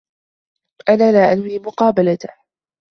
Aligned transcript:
أنا 0.89 1.11
لا 1.11 1.33
أنوي 1.33 1.59
مقابلته. 1.59 2.29